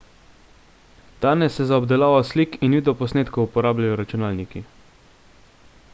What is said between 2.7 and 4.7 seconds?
videoposnetkov uporabljajo računalniki